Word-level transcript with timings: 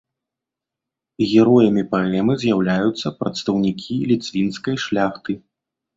Героямі 1.33 1.83
паэмы 1.93 2.33
з'яўляюцца 2.43 3.07
прадстаўнікі 3.23 4.01
ліцвінскай 4.13 4.75
шляхты. 4.87 5.31